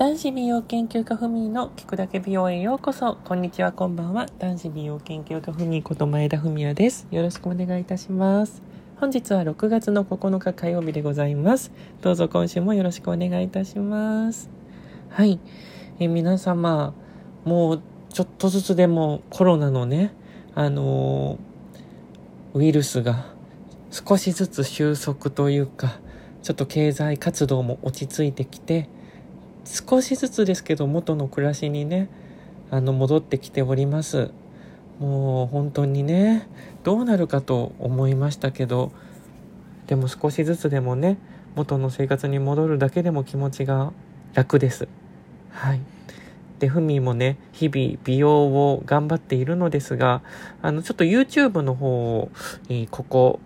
[0.00, 3.18] 男子美容研究家ふみの聞くだけ美容へようこそ。
[3.22, 4.24] こんにちは、こんばんは。
[4.38, 7.06] 男子美容研究家ふみこと前田文也です。
[7.10, 8.62] よろしくお願いいたします。
[8.96, 11.70] 本日は6月の9日火曜日でございます。
[12.00, 14.48] どうぞ今週もよろしくお願いいたします。
[15.10, 15.38] はい。
[15.98, 16.94] え皆様、
[17.44, 20.14] もうちょっとずつでもコロナのね、
[20.54, 23.26] あのー、ウイルスが
[23.90, 26.00] 少しずつ収束というか、
[26.42, 28.88] ちょっと経済活動も落ち着いてきて、
[29.64, 32.08] 少しずつですけど元の暮らしにね
[32.70, 34.30] あの戻ってきております。
[34.98, 36.46] もう本当にね
[36.84, 38.92] どうなるかと思いましたけど
[39.86, 41.16] でも少しずつでもね
[41.56, 43.92] 元の生活に戻るだけでも気持ちが
[44.34, 44.88] 楽です。
[45.50, 45.80] はい。
[46.60, 50.22] でふみもね日々美容を頑張っているのですが
[50.60, 52.30] あのちょっと YouTube の方を、
[52.68, 53.40] えー、ここ、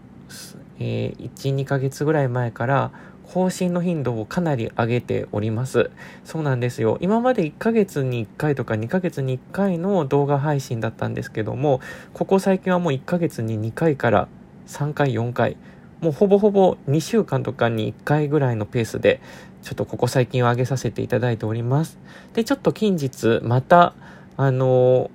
[0.80, 2.90] えー、12ヶ月ぐらい前から
[3.32, 5.90] 更新の頻度をかなり上げております。
[6.24, 6.98] そうなんですよ。
[7.00, 11.80] 今まで1ヶ月に1回とか2ヶ月に1回の動画配信だったんですけども、
[12.12, 14.28] ここ最近はもう1ヶ月に2回から
[14.66, 15.56] 3回、4回、
[16.00, 19.20] もうほぼほぼ2週間とかに1回ぐらいのペースで、
[19.62, 21.98] ちょっとここ最近は上げさせていただいております。
[22.34, 23.94] で、ちょっと近日、また、
[24.36, 25.10] あの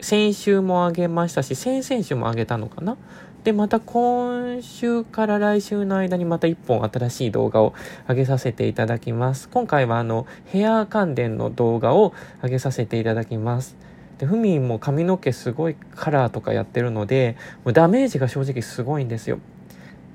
[0.00, 2.96] 先週も上げましたし、先々週も上げたのかな？
[3.44, 7.74] で、また今週から来週の間にまた一本新しい動画を
[8.08, 9.48] 上げさせていただきます。
[9.48, 13.76] 今回はあの、ヘア関連の動画を上げさせていただきます。
[14.18, 19.40] で、ふみんも髪の毛すごいカラーとかやってるので、もうダメージが正直すごいんですよ。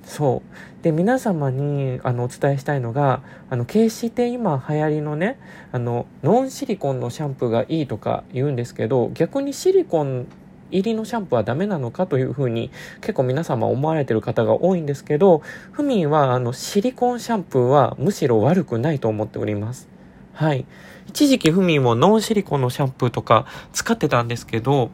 [0.06, 0.42] そ
[0.82, 0.84] う。
[0.84, 5.38] で、皆様にあのお伝えしたいのが、あの、決して今流行りのね、
[5.74, 10.28] あの、ノンシリコンのシャンプーがいいとか言うんですけど、逆にシリコン
[10.72, 19.88] 入りのシャンプーはダメなのかというふうに結構皆様思われてる方が多いんですけど、ふみんはあのシリコンシャンプーはむしろ悪くないと思っております。
[20.34, 20.66] はい。
[21.08, 24.92] 一時期ふみんもノンシリコンのシャンプーとか使ってたんですけど、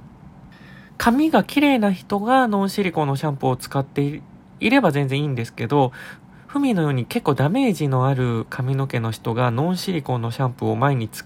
[0.98, 4.22] 髪が綺麗な人がノンシリコンのシャンプーを使って
[4.60, 5.92] いれば全然いいんですけど、
[6.48, 11.24] ふみのように結構ダメージのある髪の毛の人がノンシリコンのシャンプーを毎日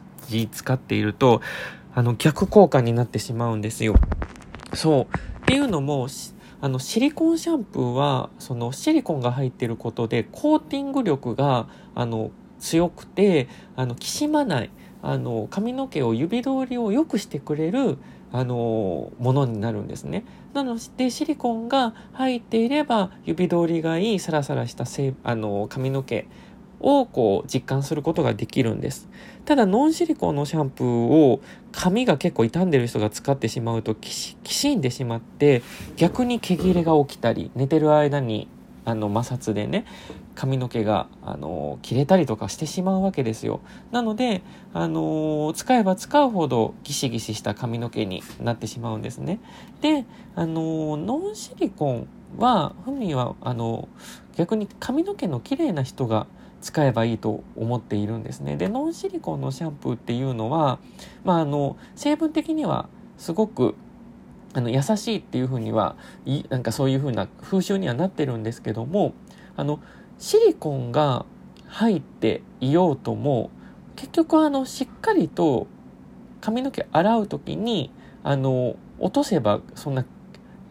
[0.51, 1.41] 使っていると、
[1.93, 3.95] あの逆効果になってしまうんですよ。
[4.73, 5.03] そう。
[5.03, 6.07] っていうのも、
[6.59, 14.69] あの、シリコンシャンプーは、そのシリコンが入ってることで、コーティング力が、あの、強くて、あの、きしまない、
[15.01, 17.97] あの、髪の毛を指通りを良くしてくれる、
[18.31, 20.25] あの、ものになるんですね。
[20.53, 26.27] なので、シリコンが入っていれば、指通りがいい、サラサラしたせいあの、髪の毛
[26.79, 29.09] をこう実感することができるんです。
[29.45, 31.39] ただノンシリコンのシャンプーを
[31.71, 35.63] 髪が結構傷んでる人が使ってしまうときしんでしまって
[35.95, 38.49] 逆に毛切れが起きたり寝てる間に
[38.83, 39.85] あの摩擦でね
[40.33, 43.59] 髪の毛があの切れたりとかしてしまうわけですよ
[43.91, 44.43] なので
[44.73, 49.39] あの使えば使うほどギシギシした髪の毛になってしまうんですね
[49.81, 50.05] で
[50.35, 53.89] あのノンシリコンはふみはあの
[54.37, 56.27] 逆に髪の毛の綺麗な人が
[56.61, 58.57] 使えばいいと思っているんですね。
[58.57, 60.79] で、ノンシリコンのシャンプーっていうのは、
[61.23, 63.75] まあ、あの、成分的にはすごく
[64.53, 65.95] あの優しいっていうふうには
[66.25, 69.13] いなんかそういうふうな風習にはなってるんですけども
[69.55, 69.79] あの
[70.17, 71.25] シリコンが
[71.67, 73.51] 入っていようとも
[73.95, 75.67] 結局あのしっかりと
[76.41, 77.91] 髪の毛洗う時に
[78.23, 80.05] あの落とせばそんな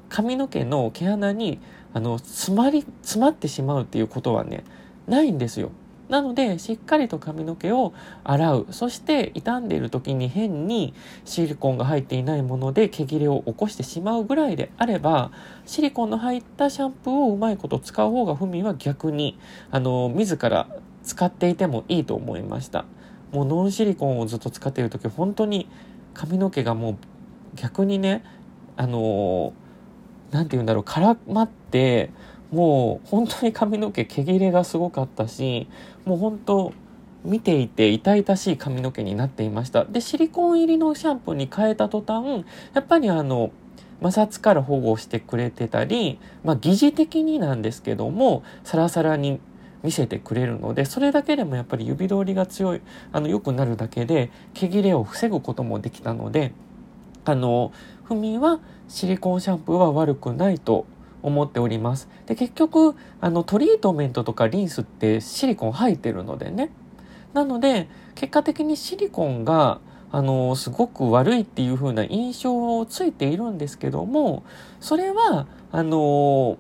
[0.09, 1.61] 髪の毛の毛穴に
[1.93, 4.65] あの詰まり詰まってしまうっていうことはね
[5.07, 5.71] ないんですよ。
[6.09, 8.67] なので、しっかりと髪の毛を洗う。
[8.71, 10.95] そして、傷んでいる時に変に
[11.25, 15.33] シリコンが入っていないもので毛切れを起こしてしまうぐらいであれば、
[15.65, 19.39] シリコンの入ったシャンプーをうまいこと使う方が、ふみは逆に、
[19.73, 20.69] あの、自ら
[21.03, 22.85] 使っていてもいいと思いました。
[23.33, 25.69] もうノンシリコンをずっと使っている時、本当に
[26.15, 26.97] 髪の毛がもう
[27.57, 28.23] 逆にね、
[28.77, 29.53] あの、
[30.31, 32.11] なんて言うんだろう、絡まって、
[32.53, 35.69] もう本当に髪の毛毛切れがすごかったし
[36.05, 36.73] もう本当
[37.25, 39.85] 見ていて痛々しい髪の毛になっていました。
[39.85, 43.51] でシリコン入りのシャンプーに変えた途端やっぱりあの
[44.03, 49.41] 摩擦から保護してくれてたり、まあ、疑似的になんですけどもサラサラに
[49.83, 52.81] 見せてくれるのでそれだけでもやっぱり指通りが強い
[53.13, 56.53] あの良くなるだけで毛切れを防ぐこともできたので
[57.25, 57.73] あの
[58.05, 60.87] ふみはシリコンシャンプーは悪くないと
[61.27, 62.09] 思っております。
[62.27, 66.71] で、結局、あの、トリートメントとかリンスってシリコン入ってるのでね。
[67.35, 69.81] なので、結果的にシリコンが、
[70.13, 74.45] あの、すごく悪いっていう風な印象をついているんですけども、
[74.81, 76.59] それは、あの、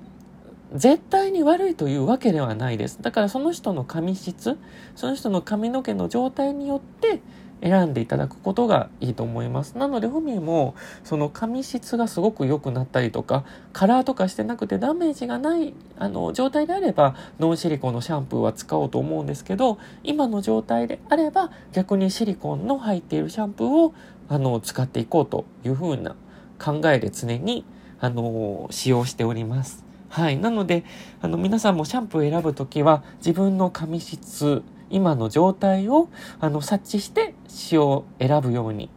[0.74, 3.00] 絶対に悪いというわけではないです。
[3.00, 4.58] だからその人の髪質、
[4.96, 7.20] その人の髪の毛の状態によって
[7.62, 9.78] 選んでいただくことがいいと思います。
[9.78, 10.74] なので、ふみも、
[11.04, 23.94] その髪質がすごく良くなったりとか、カラーとかしてなくてダメージがない、あの、状態であれば、ノンシリコンのシャンプーは使おうと思うんですけど、今の状態であれば、逆にシリコンの入っているシャンプーを、
[24.28, 26.14] あの、使っていこうというふうな
[26.58, 27.64] 考えで常に、
[28.00, 29.84] あの、使用しております。
[30.08, 30.38] はい。
[30.38, 30.84] なので、
[31.20, 36.08] あの、皆さんもシャンプーを選ぶときは、自分の髪質、今の状態を
[36.40, 38.90] あの察知して詩を選ぶように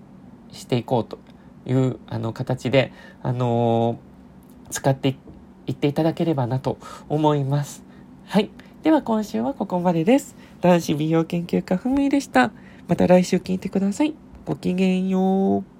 [0.52, 1.20] していこうと
[1.66, 2.92] いうあの形で、
[3.22, 5.16] あのー、使って
[5.68, 6.78] いっていただければなと
[7.08, 7.84] 思います。
[8.26, 8.50] はい。
[8.84, 10.36] では今週はここまでです。
[10.62, 12.52] 男子美容研究家ふみでした。
[12.88, 14.16] また来週聞いてください。
[14.46, 15.79] ごきげんよう。